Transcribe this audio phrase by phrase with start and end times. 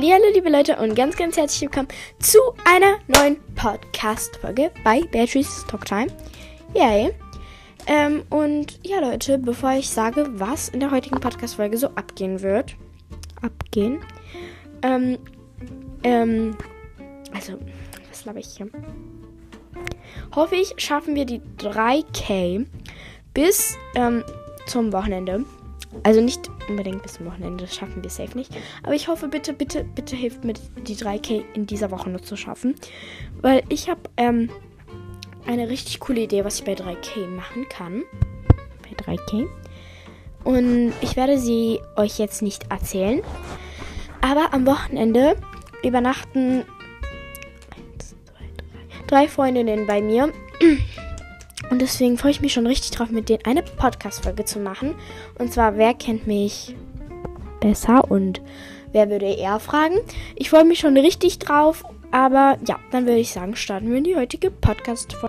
[0.00, 1.88] Hallo, liebe Leute und ganz, ganz herzlich willkommen
[2.20, 6.06] zu einer neuen Podcast-Folge bei Beatrice's Talk Time.
[6.72, 7.12] Yay.
[7.88, 12.76] Ähm, und ja, Leute, bevor ich sage, was in der heutigen Podcast-Folge so abgehen wird,
[13.42, 13.98] abgehen,
[14.82, 15.18] ähm,
[16.04, 16.56] ähm,
[17.34, 17.54] also,
[18.08, 18.70] was glaube ich hier?
[20.36, 22.66] Hoffe ich, schaffen wir die 3K
[23.34, 24.22] bis, ähm,
[24.68, 25.44] zum Wochenende.
[26.02, 28.50] Also nicht unbedingt bis zum Wochenende, das schaffen wir safe nicht.
[28.82, 32.36] Aber ich hoffe, bitte, bitte, bitte hilft mir, die 3K in dieser Woche noch zu
[32.36, 32.74] schaffen.
[33.40, 34.50] Weil ich habe ähm,
[35.46, 38.02] eine richtig coole Idee, was ich bei 3K machen kann.
[38.82, 39.46] Bei 3K.
[40.44, 43.22] Und ich werde sie euch jetzt nicht erzählen.
[44.20, 45.36] Aber am Wochenende
[45.82, 46.64] übernachten
[47.74, 50.32] eins, zwei, drei, drei Freundinnen bei mir.
[51.70, 54.94] Und deswegen freue ich mich schon richtig drauf, mit denen eine Podcast-Folge zu machen.
[55.38, 56.74] Und zwar, wer kennt mich
[57.60, 58.40] besser und
[58.92, 59.98] wer würde eher fragen?
[60.34, 61.84] Ich freue mich schon richtig drauf.
[62.10, 65.27] Aber ja, dann würde ich sagen, starten wir in die heutige Podcast-Folge.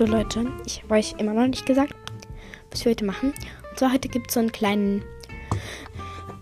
[0.00, 1.92] So Leute, ich habe euch immer noch nicht gesagt,
[2.70, 3.34] was wir heute machen.
[3.68, 5.02] Und zwar heute gibt es so einen kleinen,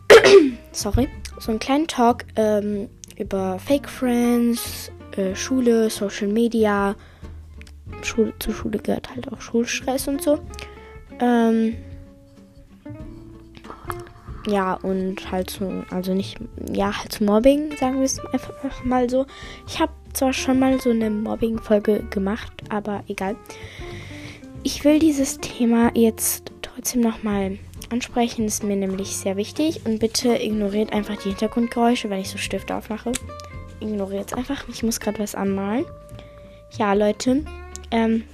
[0.71, 1.09] sorry,
[1.41, 6.95] so einen kleinen Talk ähm, über Fake Friends, äh, Schule, Social Media.
[8.05, 10.39] Schule, zur Schule gehört halt auch Schulstress und so.
[11.19, 11.75] Ähm,
[14.47, 16.39] ja, und halt so, also nicht,
[16.73, 19.27] ja, halt so Mobbing, sagen wir es einfach mal so.
[19.67, 23.37] Ich habe zwar schon mal so eine Mobbing-Folge gemacht, aber egal.
[24.63, 27.59] Ich will dieses Thema jetzt trotzdem nochmal
[27.91, 29.87] ansprechen, ist mir nämlich sehr wichtig.
[29.87, 33.13] Und bitte ignoriert einfach die Hintergrundgeräusche, wenn ich so Stifte aufmache.
[33.81, 34.69] Ignoriert es einfach.
[34.69, 35.85] Ich muss gerade was anmalen.
[36.79, 37.45] Ja, Leute.
[37.91, 38.25] Ähm,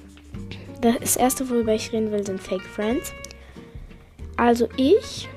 [0.81, 3.13] das erste, worüber ich reden will, sind Fake Friends.
[4.37, 5.29] Also ich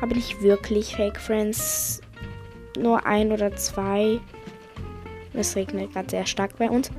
[0.00, 2.00] habe nicht wirklich Fake Friends.
[2.78, 4.20] Nur ein oder zwei.
[5.34, 6.90] Es regnet gerade sehr stark bei uns.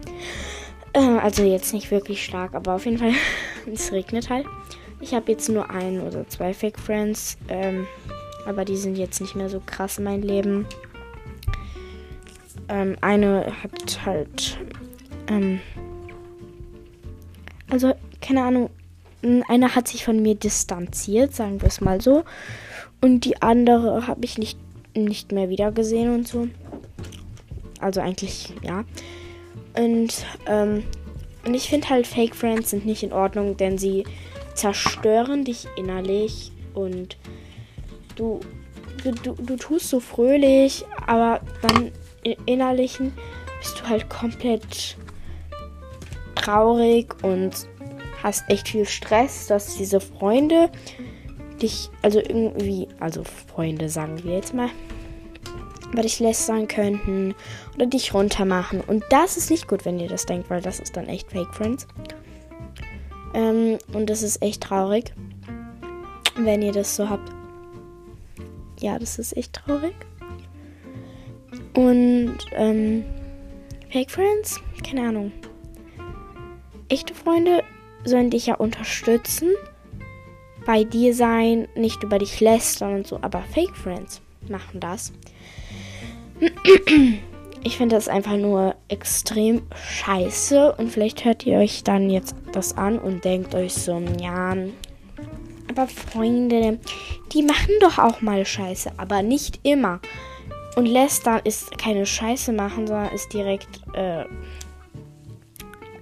[0.94, 3.14] Äh, also jetzt nicht wirklich stark, aber auf jeden Fall,
[3.74, 4.46] es regnet halt.
[5.00, 7.88] Ich habe jetzt nur ein oder zwei Fake Friends, ähm,
[8.46, 10.66] aber die sind jetzt nicht mehr so krass in mein Leben.
[12.70, 14.58] Ähm, eine hat halt,
[15.28, 15.60] ähm,
[17.70, 18.70] also keine Ahnung,
[19.48, 22.24] eine hat sich von mir distanziert, sagen wir es mal so.
[23.02, 24.58] Und die andere habe ich nicht,
[24.96, 26.48] nicht mehr wiedergesehen und so.
[27.84, 28.86] Also eigentlich, ja.
[29.78, 30.84] Und, ähm,
[31.46, 34.06] und ich finde halt, Fake Friends sind nicht in Ordnung, denn sie
[34.54, 37.18] zerstören dich innerlich und
[38.16, 38.40] du,
[39.04, 41.92] du, du, du tust so fröhlich, aber dann
[42.24, 43.14] im Innerlichen
[43.60, 44.98] bist du halt komplett
[46.36, 47.68] traurig und
[48.22, 50.70] hast echt viel Stress, dass diese Freunde
[51.62, 54.70] dich, also irgendwie, also Freunde sagen wir jetzt mal,
[55.94, 57.36] über dich lästern könnten
[57.76, 58.82] oder dich runtermachen.
[58.82, 61.54] Und das ist nicht gut, wenn ihr das denkt, weil das ist dann echt Fake
[61.54, 61.88] Friends.
[63.34, 65.14] Ähm, und das ist echt traurig,
[66.36, 67.32] wenn ihr das so habt.
[68.80, 69.96] Ja, das ist echt traurig.
[71.76, 73.06] Und ähm,
[73.92, 75.32] Fake Friends, keine Ahnung.
[76.90, 77.64] Echte Freunde
[78.04, 79.50] sollen dich ja unterstützen,
[80.66, 85.14] bei dir sein, nicht über dich lästern und so, aber Fake Friends machen das.
[87.66, 92.76] Ich finde das einfach nur extrem scheiße und vielleicht hört ihr euch dann jetzt das
[92.76, 94.54] an und denkt euch so, ja,
[95.70, 96.80] aber Freunde,
[97.32, 100.02] die machen doch auch mal Scheiße, aber nicht immer.
[100.76, 104.26] Und lästern ist keine Scheiße machen, sondern ist direkt, äh,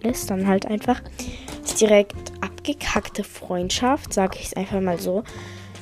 [0.01, 1.01] lästern halt einfach.
[1.63, 5.23] Ist direkt abgekackte Freundschaft, sage ich es einfach mal so.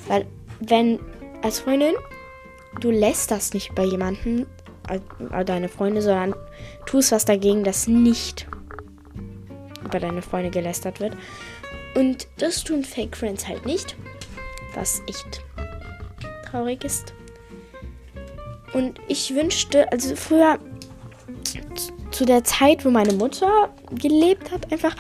[0.08, 0.26] Weil,
[0.60, 1.00] wenn
[1.42, 1.94] als Freundin
[2.80, 4.46] du lässt das nicht bei jemandem,
[5.46, 6.34] deine Freunde, sondern
[6.86, 8.48] tust was dagegen, dass nicht
[9.84, 11.16] über deine Freunde gelästert wird.
[11.96, 13.96] Und das tun Fake Friends halt nicht,
[14.76, 15.42] was echt
[16.50, 17.14] traurig ist.
[18.74, 20.60] Und ich wünschte, also früher
[22.12, 24.96] zu der Zeit, wo meine Mutter gelebt hat, einfach,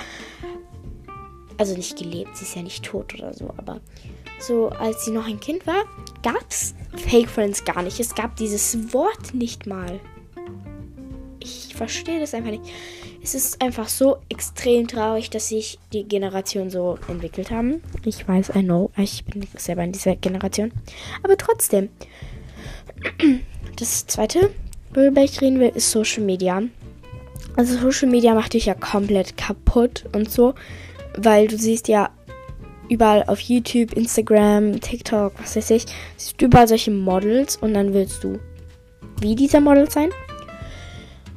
[1.57, 3.79] also nicht gelebt, sie ist ja nicht tot oder so, aber
[4.39, 5.83] so als sie noch ein Kind war,
[6.23, 7.99] gab es Fake Friends gar nicht.
[7.99, 9.99] Es gab dieses Wort nicht mal.
[11.39, 12.63] ich verstehe das einfach nicht.
[13.21, 17.81] Es ist einfach so extrem traurig, dass sich die Generation so entwickelt haben.
[18.05, 20.71] Ich weiß, I know, ich bin selber in dieser Generation.
[21.23, 21.89] Aber trotzdem.
[23.75, 24.51] Das zweite,
[24.93, 26.61] worüber ich reden will, ist Social Media.
[27.55, 30.53] Also Social Media macht dich ja komplett kaputt und so,
[31.17, 32.09] weil du siehst ja
[32.89, 35.85] überall auf YouTube, Instagram, TikTok, was weiß ich,
[36.17, 38.39] siehst du überall solche Models und dann willst du
[39.21, 40.09] wie dieser Model sein.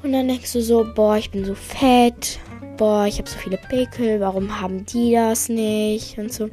[0.02, 2.38] Und dann denkst du so, boah, ich bin so fett,
[2.76, 6.49] boah, ich habe so viele Pickel, warum haben die das nicht und so.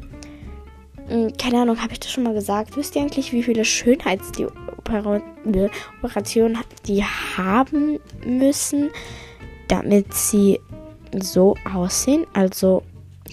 [1.08, 2.78] Hm, keine Ahnung, habe ich das schon mal gesagt?
[2.78, 5.24] Wisst ihr eigentlich, wie viele Schönheitsoperationen
[6.86, 8.92] die haben müssen,
[9.68, 10.60] damit sie
[11.20, 12.28] so aussehen?
[12.34, 12.84] Also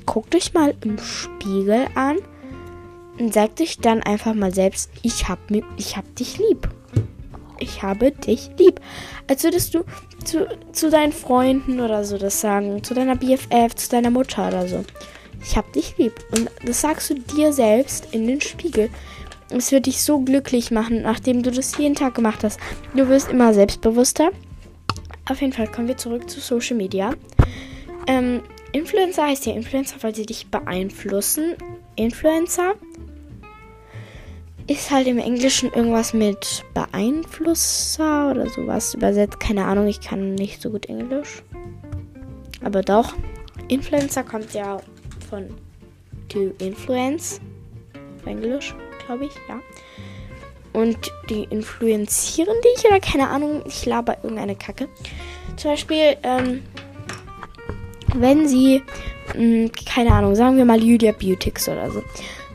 [0.06, 2.16] guckt euch mal im Spiegel an
[3.18, 5.38] und sagt euch dann einfach mal selbst, ich hab,
[5.76, 6.68] ich hab dich lieb.
[7.58, 8.80] Ich habe dich lieb.
[9.28, 9.84] Als würdest du
[10.24, 14.68] zu, zu deinen Freunden oder so das sagen, zu deiner BFF, zu deiner Mutter oder
[14.68, 14.84] so.
[15.42, 16.12] Ich hab dich lieb.
[16.36, 18.90] Und das sagst du dir selbst in den Spiegel.
[19.48, 22.58] Es wird dich so glücklich machen, nachdem du das jeden Tag gemacht hast.
[22.94, 24.30] Du wirst immer selbstbewusster.
[25.28, 27.14] Auf jeden Fall kommen wir zurück zu Social Media.
[28.06, 28.42] Ähm,
[28.76, 31.54] Influencer heißt ja Influencer, weil sie dich beeinflussen.
[31.96, 32.74] Influencer
[34.66, 39.40] ist halt im Englischen irgendwas mit Beeinflusser oder sowas übersetzt.
[39.40, 41.42] Keine Ahnung, ich kann nicht so gut Englisch.
[42.62, 43.14] Aber doch.
[43.68, 44.76] Influencer kommt ja
[45.30, 45.48] von
[46.28, 47.40] to influence.
[48.20, 48.74] Auf Englisch,
[49.06, 49.58] glaube ich, ja.
[50.74, 54.90] Und die influenzieren dich oder keine Ahnung, ich laber irgendeine Kacke.
[55.56, 56.62] Zum Beispiel, ähm,
[58.14, 58.82] wenn sie,
[59.28, 62.02] mh, hm, keine Ahnung, sagen wir mal Lydia Beautix oder so,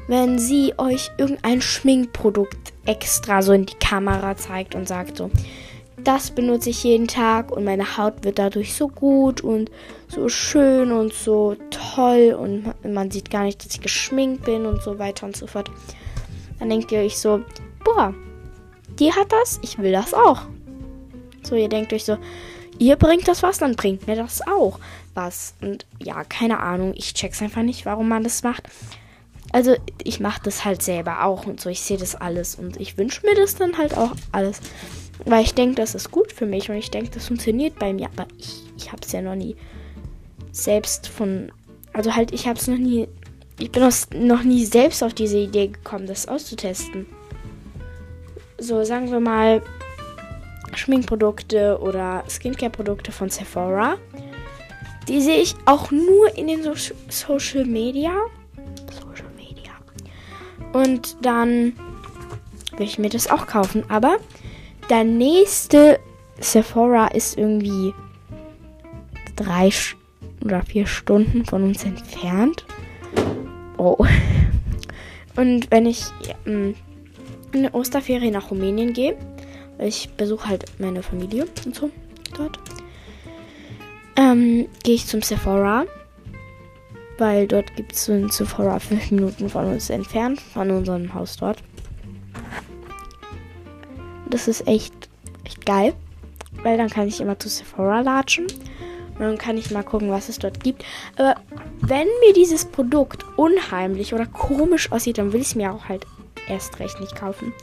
[0.07, 5.29] wenn sie euch irgendein Schminkprodukt extra so in die Kamera zeigt und sagt so,
[6.03, 9.69] das benutze ich jeden Tag und meine Haut wird dadurch so gut und
[10.07, 14.81] so schön und so toll und man sieht gar nicht, dass ich geschminkt bin und
[14.81, 15.69] so weiter und so fort.
[16.59, 17.41] Dann denkt ihr euch so,
[17.83, 18.13] boah,
[18.99, 20.41] die hat das, ich will das auch.
[21.43, 22.17] So, ihr denkt euch so,
[22.79, 24.79] ihr bringt das was, dann bringt mir das auch
[25.13, 25.55] was.
[25.61, 28.67] Und ja, keine Ahnung, ich check's einfach nicht, warum man das macht.
[29.51, 31.69] Also, ich mache das halt selber auch und so.
[31.69, 34.61] Ich sehe das alles und ich wünsche mir das dann halt auch alles.
[35.25, 38.07] Weil ich denke, das ist gut für mich und ich denke, das funktioniert bei mir.
[38.15, 39.55] Aber ich, ich habe es ja noch nie
[40.51, 41.51] selbst von.
[41.93, 43.07] Also halt, ich habe es noch nie.
[43.59, 47.05] Ich bin noch nie selbst auf diese Idee gekommen, das auszutesten.
[48.57, 49.61] So, sagen wir mal,
[50.73, 53.97] Schminkprodukte oder Skincare-Produkte von Sephora.
[55.07, 56.73] Die sehe ich auch nur in den so
[57.09, 58.11] Social Media.
[58.91, 59.71] Social Media.
[60.73, 61.73] Und dann
[62.77, 63.83] will ich mir das auch kaufen.
[63.89, 64.17] Aber
[64.89, 65.99] der nächste
[66.39, 67.93] Sephora ist irgendwie
[69.35, 69.69] drei
[70.43, 72.65] oder vier Stunden von uns entfernt.
[73.77, 74.05] Oh.
[75.35, 76.05] Und wenn ich
[76.45, 76.75] in
[77.53, 79.17] eine Osterferie nach Rumänien gehe,
[79.79, 81.89] ich besuche halt meine Familie und so
[82.35, 82.59] dort,
[84.21, 85.85] ähm, gehe ich zum Sephora.
[87.17, 91.37] Weil dort gibt es so ein Sephora fünf Minuten von uns entfernt, von unserem Haus
[91.37, 91.57] dort.
[94.29, 94.93] Das ist echt,
[95.43, 95.93] echt geil.
[96.63, 98.47] Weil dann kann ich immer zu Sephora latschen.
[99.15, 100.83] Und dann kann ich mal gucken, was es dort gibt.
[101.15, 101.35] Aber
[101.81, 106.05] wenn mir dieses Produkt unheimlich oder komisch aussieht, dann will ich es mir auch halt
[106.47, 107.53] erst recht nicht kaufen.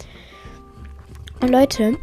[1.40, 1.96] Und Leute,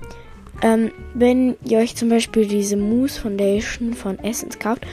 [0.62, 4.86] ähm, wenn ihr euch zum Beispiel diese Mousse Foundation von Essence kauft,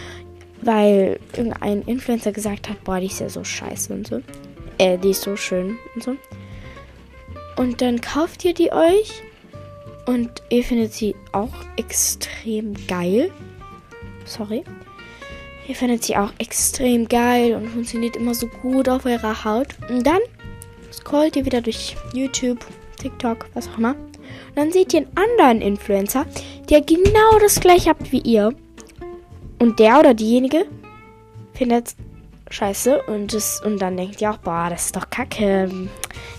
[0.63, 4.23] weil irgendein Influencer gesagt hat, boah, die ist ja so scheiße und so.
[4.79, 6.17] Äh, die ist so schön und so.
[7.57, 9.23] Und dann kauft ihr die euch
[10.07, 13.31] und ihr findet sie auch extrem geil.
[14.25, 14.65] Sorry.
[15.69, 19.69] Ihr findet sie auch extrem geil und funktioniert immer so gut auf eurer Haut.
[19.89, 20.21] Und dann
[20.93, 22.59] scrollt ihr wieder durch YouTube,
[22.99, 23.95] TikTok, was auch immer.
[24.51, 26.27] Und dann seht ihr einen anderen Influencer,
[26.71, 28.55] der genau das gleiche habt wie ihr.
[29.59, 30.67] Und der oder diejenige
[31.55, 31.95] findet
[32.51, 35.71] scheiße und, das, und dann denkt ihr auch, boah, das ist doch kacke.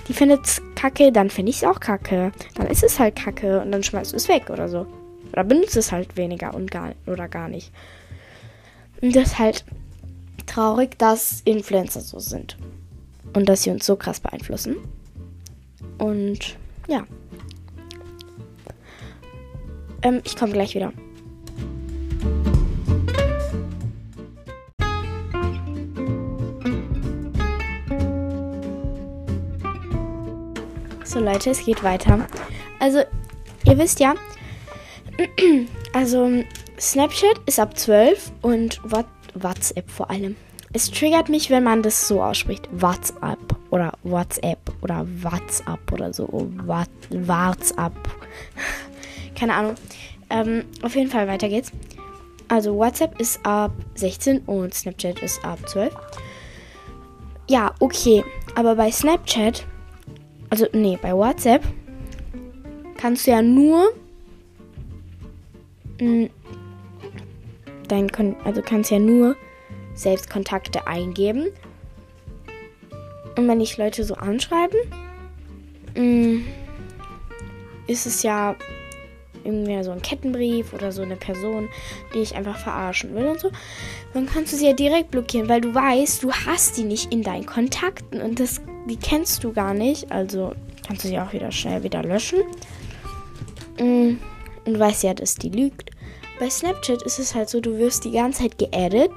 [0.07, 2.31] Die findet kacke, dann finde ich es auch kacke.
[2.55, 4.85] Dann ist es halt kacke und dann schmeißt du es weg oder so.
[5.31, 7.71] Oder benutzt es halt weniger und gar, oder gar nicht.
[9.01, 9.65] Und das ist halt
[10.45, 12.57] traurig, dass Influencer so sind.
[13.33, 14.77] Und dass sie uns so krass beeinflussen.
[15.97, 16.55] Und
[16.87, 17.05] ja.
[20.03, 20.91] Ähm, ich komme gleich wieder.
[31.05, 32.27] So Leute, es geht weiter.
[32.79, 33.03] Also,
[33.65, 34.15] ihr wisst ja,
[35.93, 36.43] also
[36.79, 39.05] Snapchat ist ab 12 und What
[39.35, 40.35] WhatsApp vor allem.
[40.73, 42.67] Es triggert mich, wenn man das so ausspricht.
[42.71, 43.37] WhatsApp
[43.69, 46.27] oder WhatsApp oder WhatsApp oder so.
[46.65, 47.93] What, WhatsApp.
[49.35, 49.75] Keine Ahnung.
[50.29, 51.71] Ähm, auf jeden Fall, weiter geht's.
[52.47, 55.93] Also WhatsApp ist ab 16 und Snapchat ist ab 12.
[57.49, 58.23] Ja, okay.
[58.55, 59.65] Aber bei Snapchat,
[60.49, 61.63] also nee, bei WhatsApp
[62.97, 63.93] kannst du ja nur
[65.99, 66.29] mh, mm,
[67.87, 69.35] dein Kon also kannst ja nur
[69.93, 71.47] selbst Kontakte eingeben.
[73.35, 74.77] Und wenn ich Leute so anschreiben,
[75.95, 76.45] mh, mm,
[77.87, 78.55] ist es ja
[79.43, 81.69] irgendwie so ein Kettenbrief oder so eine Person,
[82.13, 83.51] die ich einfach verarschen will und so,
[84.13, 87.23] dann kannst du sie ja direkt blockieren, weil du weißt, du hast die nicht in
[87.23, 90.11] deinen Kontakten und das, die kennst du gar nicht.
[90.11, 90.53] Also
[90.85, 92.39] kannst du sie auch wieder schnell wieder löschen.
[93.79, 94.17] Mm,
[94.65, 95.91] und du weißt ja, dass die lügt.
[96.39, 99.11] Bei Snapchat ist es halt so, du wirst die ganze Zeit geaddet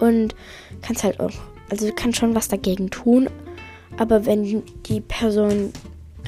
[0.00, 0.34] und
[0.82, 1.32] kannst halt auch,
[1.70, 3.28] also du kannst schon was dagegen tun,
[3.96, 5.72] aber wenn die Person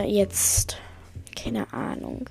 [0.05, 0.79] jetzt,
[1.37, 2.29] keine Ahnung,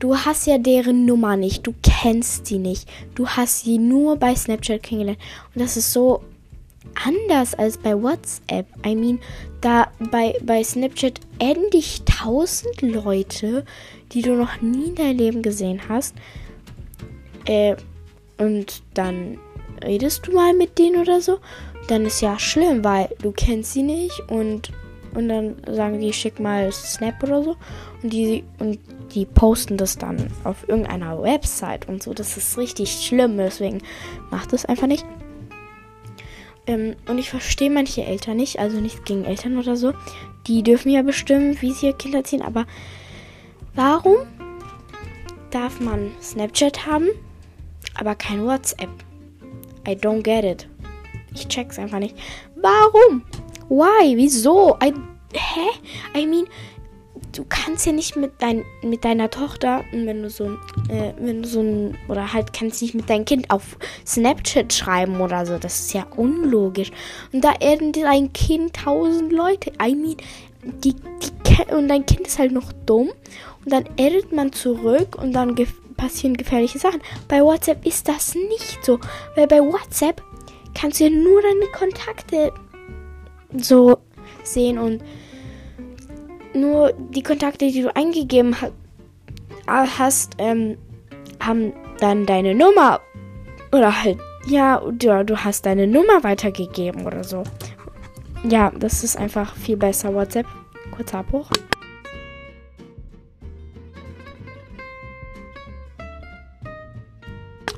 [0.00, 1.66] Du hast ja deren Nummer nicht.
[1.66, 2.88] Du kennst sie nicht.
[3.14, 5.20] Du hast sie nur bei Snapchat kennengelernt.
[5.54, 6.22] Und das ist so
[7.04, 8.66] anders als bei WhatsApp.
[8.86, 9.20] I mean,
[9.60, 13.66] da bei, bei Snapchat adden dich tausend Leute,
[14.12, 16.14] die du noch nie in deinem Leben gesehen hast.
[17.44, 17.76] Äh,
[18.38, 19.36] und dann
[19.84, 21.40] redest du mal mit denen oder so.
[21.88, 24.72] Dann ist ja schlimm, weil du kennst sie nicht und
[25.14, 27.56] und dann sagen die, schick mal Snap oder so.
[28.02, 28.78] Und die, und
[29.14, 32.14] die posten das dann auf irgendeiner Website und so.
[32.14, 33.82] Das ist richtig schlimm, deswegen
[34.30, 35.04] macht das einfach nicht.
[36.66, 39.92] Ähm, und ich verstehe manche Eltern nicht, also nichts gegen Eltern oder so.
[40.46, 42.66] Die dürfen ja bestimmen, wie sie ihr Kind erziehen, aber
[43.74, 44.16] warum
[45.50, 47.08] darf man Snapchat haben,
[47.94, 48.90] aber kein WhatsApp?
[49.86, 50.68] I don't get it.
[51.34, 52.16] Ich check's einfach nicht.
[52.56, 53.22] Warum?
[53.70, 54.16] Why?
[54.16, 54.76] Wieso?
[54.82, 54.92] I,
[55.32, 56.20] hä?
[56.20, 56.46] I mean,
[57.32, 60.44] du kannst ja nicht mit, dein, mit deiner Tochter, wenn du so
[60.88, 65.20] äh, wenn du so ein, oder halt kannst nicht mit deinem Kind auf Snapchat schreiben
[65.20, 65.58] oder so.
[65.58, 66.90] Das ist ja unlogisch.
[67.32, 69.70] Und da erden dein Kind tausend Leute.
[69.80, 70.16] I mean,
[70.62, 73.10] die, die, und dein Kind ist halt noch dumm.
[73.64, 77.02] Und dann edit man zurück und dann ge passieren gefährliche Sachen.
[77.28, 78.98] Bei WhatsApp ist das nicht so.
[79.36, 80.22] Weil bei WhatsApp
[80.74, 82.52] kannst du ja nur deine Kontakte
[83.56, 83.98] so
[84.42, 85.02] sehen und
[86.54, 88.56] nur die Kontakte, die du eingegeben
[89.66, 90.76] hast, ähm,
[91.40, 93.00] haben dann deine Nummer
[93.72, 97.44] oder halt ja, du, du hast deine Nummer weitergegeben oder so.
[98.48, 100.14] Ja, das ist einfach viel besser.
[100.14, 100.46] WhatsApp,
[100.90, 101.50] kurzer Abbruch.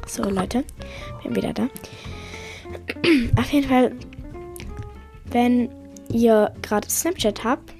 [0.06, 0.64] So, Leute,
[1.22, 1.68] bin wieder da.
[3.38, 3.92] Auf jeden Fall
[5.32, 5.70] wenn
[6.10, 7.72] ihr gerade Snapchat habt,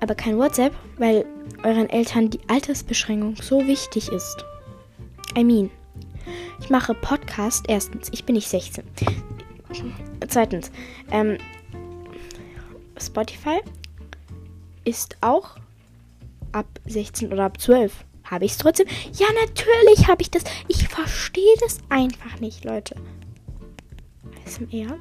[0.00, 1.24] aber kein WhatsApp, weil
[1.62, 4.44] euren Eltern die Altersbeschränkung so wichtig ist.
[5.36, 5.70] I mean,
[6.60, 7.66] ich mache Podcast.
[7.68, 8.84] Erstens, ich bin nicht 16.
[10.28, 10.70] Zweitens,
[11.10, 11.38] ähm,
[13.00, 13.60] Spotify
[14.84, 15.56] ist auch
[16.52, 18.04] ab 16 oder ab 12.
[18.24, 18.86] Habe ich es trotzdem?
[19.14, 20.44] Ja, natürlich habe ich das.
[20.68, 22.94] Ich verstehe das einfach nicht, Leute.
[24.46, 24.96] SMR.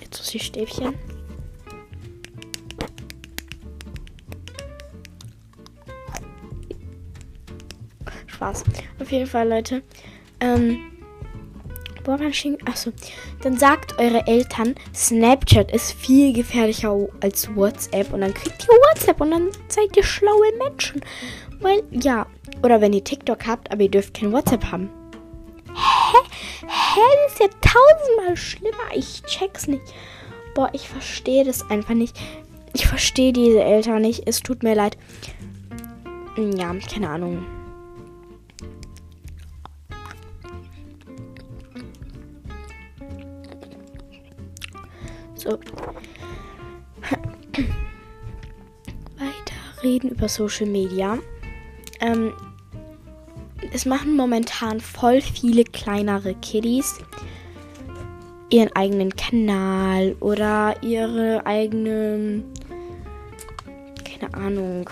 [0.00, 0.94] Jetzt so die Stäbchen.
[8.38, 8.64] Spaß.
[9.00, 9.82] Auf jeden Fall, Leute.
[10.40, 10.78] Ähm,
[12.64, 12.90] Achso.
[13.42, 18.12] Dann sagt eure Eltern, Snapchat ist viel gefährlicher als WhatsApp.
[18.12, 21.02] Und dann kriegt ihr WhatsApp und dann seid ihr schlaue Menschen.
[21.60, 22.26] Weil, ja.
[22.62, 24.88] Oder wenn ihr TikTok habt, aber ihr dürft kein WhatsApp haben.
[25.74, 26.18] Hä?
[26.62, 27.00] Hä?
[27.26, 28.94] Das ist ja tausendmal schlimmer.
[28.94, 29.82] Ich check's nicht.
[30.54, 32.18] Boah, ich verstehe das einfach nicht.
[32.72, 34.26] Ich verstehe diese Eltern nicht.
[34.26, 34.96] Es tut mir leid.
[36.56, 37.57] Ja, keine Ahnung.
[45.48, 45.58] So.
[49.16, 51.18] Weiter reden über Social Media.
[52.00, 52.34] Ähm,
[53.72, 56.98] es machen momentan voll viele kleinere Kiddies
[58.50, 62.44] ihren eigenen Kanal oder ihre eigene,
[64.04, 64.90] keine Ahnung,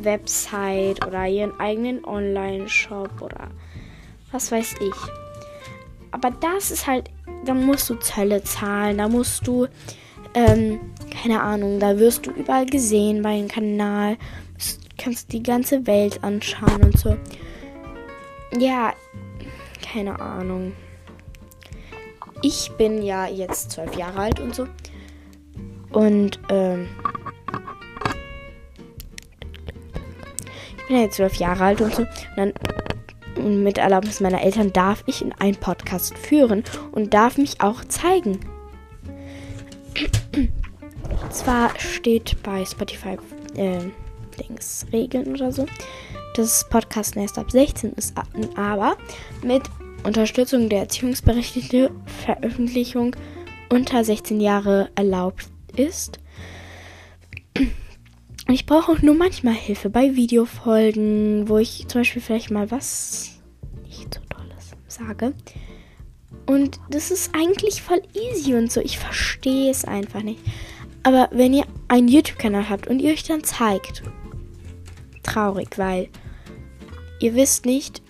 [0.00, 3.48] Website oder ihren eigenen Online-Shop oder
[4.30, 4.94] was weiß ich.
[6.12, 7.10] Aber das ist halt
[7.44, 9.66] da musst du Zölle zahlen, da musst du,
[10.34, 10.80] ähm,
[11.22, 14.16] keine Ahnung, da wirst du überall gesehen bei dem Kanal.
[14.16, 17.16] Du kannst die ganze Welt anschauen und so.
[18.58, 18.92] ja,
[19.82, 20.72] keine Ahnung.
[22.42, 24.66] Ich bin ja jetzt zwölf Jahre alt und so.
[25.90, 26.88] Und, ähm,
[30.78, 32.02] ich bin ja jetzt zwölf Jahre alt und so.
[32.02, 32.52] Und dann
[33.42, 38.40] mit Erlaubnis meiner Eltern darf ich in einen Podcast führen und darf mich auch zeigen.
[41.30, 43.16] Zwar steht bei Spotify
[43.56, 43.78] äh,
[44.38, 45.66] Dings Regeln oder so,
[46.36, 48.14] dass Podcast erst ab 16 ist,
[48.56, 48.96] aber
[49.42, 49.62] mit
[50.04, 51.90] Unterstützung der Erziehungsberechtigte
[52.24, 53.14] Veröffentlichung
[53.68, 55.46] unter 16 Jahre erlaubt
[55.76, 56.18] ist.
[58.48, 63.31] Ich brauche auch nur manchmal Hilfe bei Videofolgen, wo ich zum Beispiel vielleicht mal was
[63.98, 65.34] nicht so Tolles sage.
[66.46, 68.80] Und das ist eigentlich voll easy und so.
[68.80, 70.40] Ich verstehe es einfach nicht.
[71.02, 74.02] Aber wenn ihr einen YouTube-Kanal habt und ihr euch dann zeigt,
[75.22, 76.08] traurig, weil
[77.20, 78.02] ihr wisst nicht,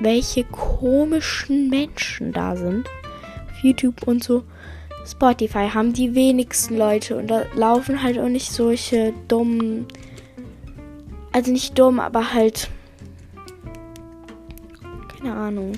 [0.00, 2.88] welche komischen Menschen da sind.
[3.50, 4.44] Auf YouTube und so.
[5.06, 9.86] Spotify haben die wenigsten Leute und da laufen halt auch nicht solche dummen.
[11.32, 12.68] Also nicht dumm, aber halt.
[15.26, 15.72] Keine Ahnung.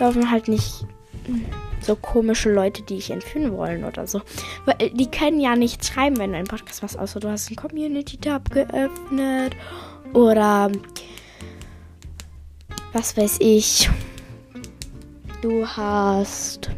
[0.00, 0.84] Laufen halt nicht
[1.80, 4.20] so komische Leute, die ich entführen wollen oder so.
[4.64, 7.56] Weil die können ja nicht schreiben, wenn du ein Podcast machst, außer du hast einen
[7.56, 9.54] Community-Tab geöffnet
[10.12, 10.72] oder
[12.92, 13.88] was weiß ich.
[15.40, 16.70] Du hast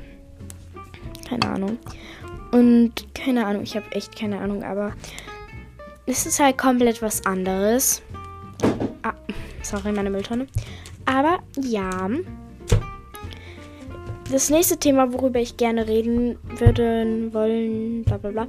[1.27, 1.79] keine Ahnung.
[2.51, 4.93] Und keine Ahnung, ich habe echt keine Ahnung, aber
[6.05, 8.03] es ist halt komplett was anderes.
[9.03, 9.15] Ah,
[9.63, 10.47] sorry, meine Mülltonne.
[11.05, 12.09] Aber ja.
[14.31, 18.47] Das nächste Thema, worüber ich gerne reden würde, wollen, bla bla bla,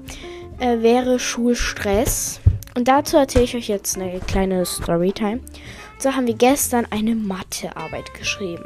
[0.60, 2.39] äh, wäre Schulstress.
[2.75, 5.39] Und dazu erzähle ich euch jetzt eine kleine Storytime.
[5.41, 8.63] Und so haben wir gestern eine Mathearbeit geschrieben.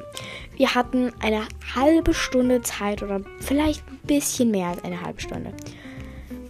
[0.55, 1.41] Wir hatten eine
[1.75, 5.53] halbe Stunde Zeit oder vielleicht ein bisschen mehr als eine halbe Stunde.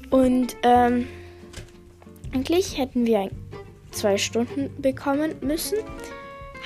[0.09, 1.07] Und ähm,
[2.33, 3.29] eigentlich hätten wir
[3.91, 5.79] zwei Stunden bekommen müssen.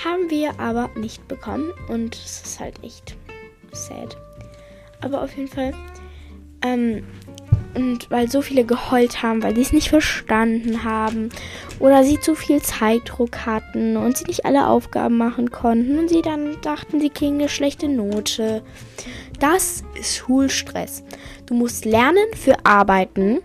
[0.04, 1.72] Haben wir aber nicht bekommen.
[1.88, 3.16] Und es ist halt echt
[3.72, 4.18] sad.
[5.02, 5.74] Aber auf jeden Fall
[6.64, 7.04] ähm,
[7.74, 11.30] und weil so viele geheult haben, weil sie es nicht verstanden haben
[11.80, 16.22] oder sie zu viel Zeitdruck hatten und sie nicht alle Aufgaben machen konnten und sie
[16.22, 18.62] dann dachten, sie kriegen eine schlechte Note.
[19.40, 21.04] Das ist Schulstress.
[21.46, 23.40] Du musst lernen für Arbeiten.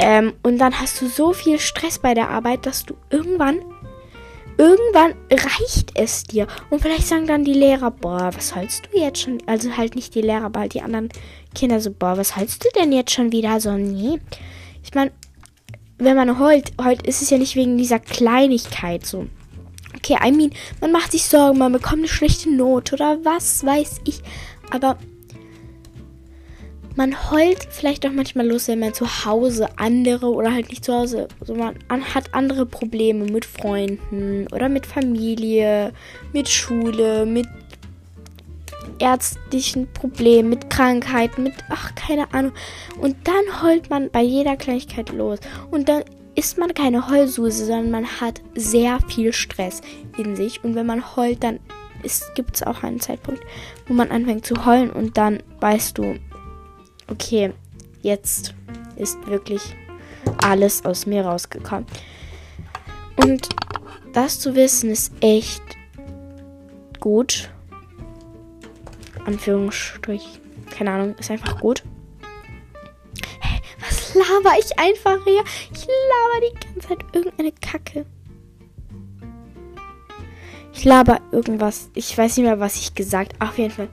[0.00, 3.60] Ähm, und dann hast du so viel Stress bei der Arbeit, dass du irgendwann
[4.60, 6.46] irgendwann reicht es dir.
[6.68, 9.38] Und vielleicht sagen dann die Lehrer, boah, was hältst du jetzt schon?
[9.46, 11.08] Also halt nicht die Lehrer, aber halt die anderen
[11.54, 13.58] Kinder so, boah, was hältst du denn jetzt schon wieder?
[13.58, 14.20] So, nee.
[14.82, 15.12] Ich meine,
[15.96, 19.26] wenn man heult, heult ist es ja nicht wegen dieser Kleinigkeit so.
[19.96, 20.50] Okay, I mean,
[20.82, 24.20] man macht sich Sorgen, man bekommt eine schlechte Note oder was weiß ich.
[24.70, 24.98] Aber
[27.00, 30.92] man heult vielleicht auch manchmal los, wenn man zu Hause andere oder halt nicht zu
[30.92, 35.94] Hause, also man hat andere Probleme mit Freunden oder mit Familie,
[36.34, 37.46] mit Schule, mit
[38.98, 42.52] ärztlichen Problemen, mit Krankheiten, mit ach keine Ahnung.
[43.00, 45.38] Und dann heult man bei jeder Kleinigkeit los.
[45.70, 49.80] Und dann ist man keine Heulsuse, sondern man hat sehr viel Stress
[50.18, 50.62] in sich.
[50.62, 51.60] Und wenn man heult, dann
[52.34, 53.42] gibt es auch einen Zeitpunkt,
[53.86, 54.90] wo man anfängt zu heulen.
[54.90, 56.16] Und dann weißt du,
[57.10, 57.52] okay,
[58.02, 58.54] jetzt
[58.96, 59.76] ist wirklich
[60.42, 61.86] alles aus mir rausgekommen.
[63.16, 63.48] Und
[64.12, 65.62] das zu wissen ist echt
[67.00, 67.50] gut.
[69.24, 70.40] Anführungsstrich.
[70.70, 71.82] Keine Ahnung, ist einfach gut.
[73.40, 75.44] Hey, was laber ich einfach hier?
[75.72, 78.06] Ich laber die ganze Zeit irgendeine Kacke.
[80.72, 81.90] Ich laber irgendwas.
[81.94, 83.34] Ich weiß nicht mehr, was ich gesagt.
[83.34, 83.50] habe.
[83.50, 83.88] Auf jeden Fall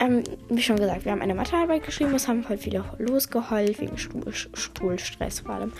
[0.00, 3.98] ähm, wie schon gesagt, wir haben eine Mathearbeit geschrieben, es haben voll viele losgeheult, wegen
[3.98, 5.72] Stuhl, Stuhlstress vor allem.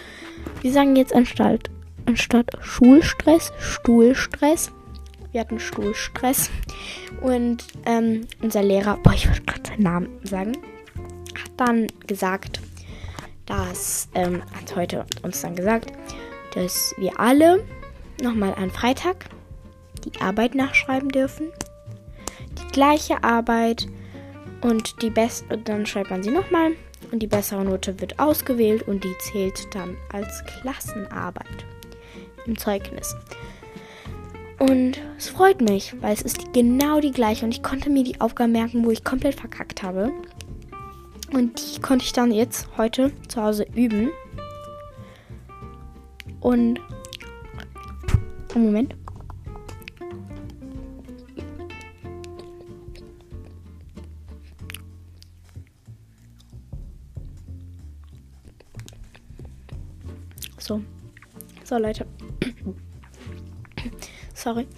[0.61, 1.71] Wir sagen jetzt anstatt,
[2.05, 4.71] anstatt Schulstress, Stuhlstress.
[5.33, 6.51] Wir hatten Stuhlstress.
[7.23, 10.53] Und ähm, unser Lehrer, boah, ich wollte gerade seinen Namen sagen,
[11.35, 12.61] hat dann gesagt,
[13.47, 15.93] dass, ähm, hat heute uns dann gesagt,
[16.55, 17.65] dass wir alle
[18.23, 19.27] nochmal an Freitag
[20.05, 21.49] die Arbeit nachschreiben dürfen.
[22.59, 23.87] Die gleiche Arbeit
[24.61, 26.73] und die beste, dann schreibt man sie nochmal.
[27.11, 31.65] Und die bessere Note wird ausgewählt und die zählt dann als Klassenarbeit
[32.47, 33.17] im Zeugnis.
[34.59, 37.47] Und es freut mich, weil es ist genau die gleiche.
[37.47, 40.13] Und ich konnte mir die Aufgaben merken, wo ich komplett verkackt habe.
[41.33, 44.11] Und die konnte ich dann jetzt heute zu Hause üben.
[46.41, 46.81] Und.
[48.55, 48.95] Moment.
[60.71, 60.81] So.
[61.65, 62.07] So, Leute.
[64.35, 64.69] Sorry.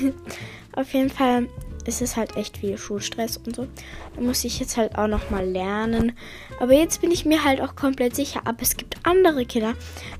[0.72, 1.48] Auf jeden Fall
[1.84, 3.68] ist es halt echt viel Schulstress und so.
[4.14, 6.12] Da muss ich jetzt halt auch noch mal lernen.
[6.60, 8.40] Aber jetzt bin ich mir halt auch komplett sicher.
[8.46, 9.74] Aber es gibt andere Kinder,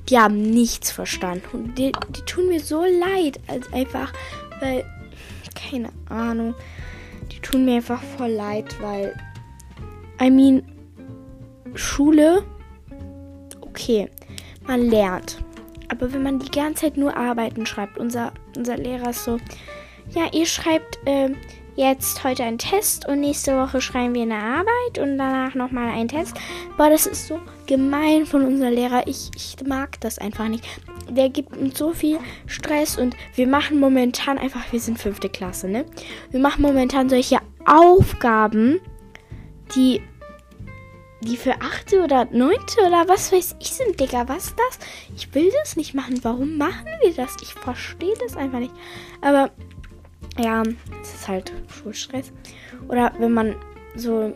[0.09, 1.47] die haben nichts verstanden.
[1.53, 3.39] Und die, die tun mir so leid.
[3.47, 4.13] Als einfach,
[4.59, 4.85] weil,
[5.55, 6.53] keine Ahnung.
[7.31, 9.15] Die tun mir einfach voll leid, weil,
[10.21, 10.61] I mean,
[11.73, 12.43] Schule,
[13.61, 14.11] okay,
[14.69, 15.37] man lernt.
[15.89, 19.37] Aber wenn man die ganze Zeit nur Arbeiten schreibt, unser, unser Lehrer ist so,
[20.11, 21.31] ja, ihr schreibt äh,
[21.75, 26.07] jetzt heute einen Test und nächste Woche schreiben wir eine Arbeit und danach nochmal einen
[26.07, 26.35] Test.
[26.77, 29.07] Boah, das ist so gemein von unserem Lehrer.
[29.07, 30.63] Ich, ich mag das einfach nicht.
[31.09, 35.67] Der gibt uns so viel Stress und wir machen momentan einfach, wir sind fünfte Klasse,
[35.67, 35.85] ne?
[36.29, 38.79] Wir machen momentan solche Aufgaben,
[39.75, 40.01] die
[41.21, 44.27] die für achte oder neunte oder was weiß ich sind, Digga.
[44.27, 44.87] Was ist das?
[45.15, 46.19] Ich will das nicht machen.
[46.23, 47.35] Warum machen wir das?
[47.41, 48.73] Ich verstehe das einfach nicht.
[49.21, 49.51] Aber
[50.37, 50.63] ja,
[51.01, 52.31] es ist halt Schulstress.
[52.87, 53.55] Oder wenn man
[53.95, 54.33] so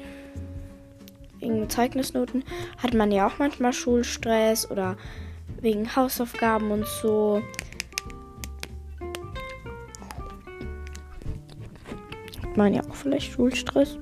[1.39, 2.43] wegen Zeugnisnoten
[2.78, 4.98] hat man ja auch manchmal Schulstress oder
[5.62, 7.41] wegen Hausaufgaben und so.
[12.41, 13.98] Hat man ja auch vielleicht Schulstress.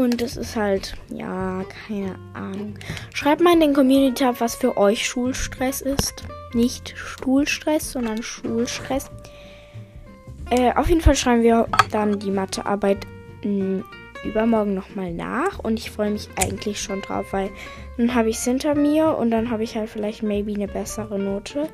[0.00, 2.74] Und es ist halt, ja, keine Ahnung.
[3.12, 6.24] Schreibt mal in den Community Tab, was für euch Schulstress ist.
[6.54, 9.10] Nicht Stuhlstress, sondern Schulstress.
[10.48, 13.06] Äh, auf jeden Fall schreiben wir dann die Mathearbeit
[13.42, 13.84] hm,
[14.24, 15.58] übermorgen nochmal nach.
[15.58, 17.50] Und ich freue mich eigentlich schon drauf, weil
[17.98, 21.18] dann habe ich es hinter mir und dann habe ich halt vielleicht maybe eine bessere
[21.18, 21.68] Note.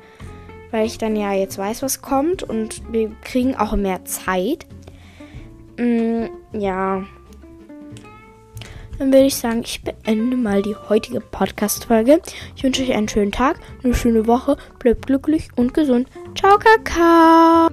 [0.71, 4.65] Weil ich dann ja jetzt weiß, was kommt und wir kriegen auch mehr Zeit.
[5.77, 7.05] Mm, ja
[8.97, 12.21] dann würde ich sagen, ich beende mal die heutige Podcast-Folge.
[12.55, 14.57] Ich wünsche euch einen schönen Tag, eine schöne Woche.
[14.79, 16.07] Bleibt glücklich und gesund.
[16.35, 17.69] Ciao, Kakao.